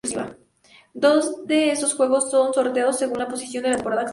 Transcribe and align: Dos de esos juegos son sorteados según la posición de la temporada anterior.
Dos 0.95 1.45
de 1.45 1.69
esos 1.69 1.93
juegos 1.93 2.31
son 2.31 2.55
sorteados 2.55 2.97
según 2.97 3.19
la 3.19 3.27
posición 3.27 3.61
de 3.61 3.69
la 3.69 3.75
temporada 3.75 4.01
anterior. 4.01 4.09